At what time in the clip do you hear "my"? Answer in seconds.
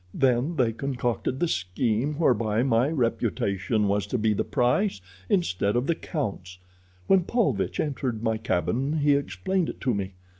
2.63-2.89, 8.23-8.37